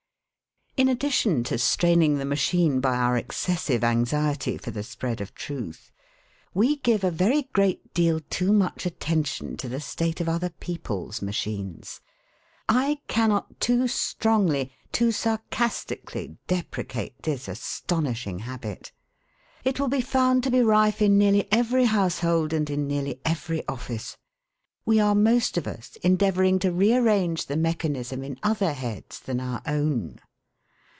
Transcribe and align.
In 0.77 0.87
addition 0.89 1.43
to 1.43 1.57
straining 1.57 2.17
the 2.17 2.23
machine 2.25 2.79
by 2.79 2.95
our 2.95 3.17
excessive 3.17 3.83
anxiety 3.83 4.57
for 4.57 4.71
the 4.71 4.83
spread 4.83 5.19
of 5.19 5.35
truth, 5.35 5.91
we 6.53 6.77
give 6.77 7.03
a 7.03 7.11
very 7.11 7.49
great 7.51 7.93
deal 7.93 8.21
too 8.31 8.53
much 8.53 8.85
attention 8.85 9.57
to 9.57 9.67
the 9.67 9.81
state 9.81 10.21
of 10.21 10.29
other 10.29 10.49
people's 10.49 11.21
machines. 11.21 11.99
I 12.69 12.99
cannot 13.09 13.59
too 13.59 13.89
strongly, 13.89 14.71
too 14.93 15.11
sarcastically, 15.11 16.37
deprecate 16.47 17.21
this 17.23 17.49
astonishing 17.49 18.39
habit. 18.39 18.93
It 19.65 19.77
will 19.79 19.89
be 19.89 20.01
found 20.01 20.41
to 20.45 20.49
be 20.51 20.63
rife 20.63 21.01
in 21.01 21.17
nearly 21.17 21.49
every 21.51 21.85
household 21.85 22.53
and 22.53 22.67
in 22.69 22.87
nearly 22.87 23.19
every 23.25 23.67
office. 23.67 24.15
We 24.85 25.01
are 25.01 25.15
most 25.15 25.57
of 25.57 25.67
us 25.67 25.97
endeavouring 25.97 26.59
to 26.59 26.71
rearrange 26.71 27.47
the 27.47 27.57
mechanism 27.57 28.23
in 28.23 28.39
other 28.41 28.71
heads 28.71 29.19
than 29.19 29.41
our 29.41 29.61
own. 29.67 30.19